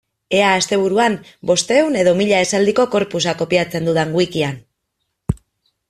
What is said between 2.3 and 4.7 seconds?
esaldiko corpusa kopiatzen dudan wikian.